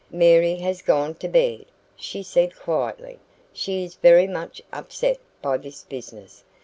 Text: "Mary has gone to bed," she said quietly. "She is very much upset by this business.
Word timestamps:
"Mary 0.09 0.55
has 0.55 0.81
gone 0.81 1.13
to 1.13 1.27
bed," 1.27 1.63
she 1.95 2.23
said 2.23 2.55
quietly. 2.55 3.19
"She 3.53 3.83
is 3.83 3.93
very 3.93 4.25
much 4.25 4.59
upset 4.73 5.19
by 5.43 5.57
this 5.57 5.83
business. 5.83 6.43